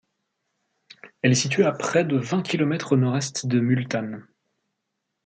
Elle 1.21 1.31
est 1.33 1.35
située 1.35 1.63
à 1.63 1.71
près 1.73 2.03
de 2.03 2.17
vingt 2.17 2.41
kilomètres 2.41 2.93
au 2.93 2.97
nord-est 2.97 3.45
de 3.45 3.59
Multan. 3.59 4.23